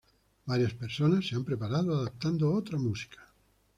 [0.47, 3.21] Varias versiones se han preparado adaptando otra música.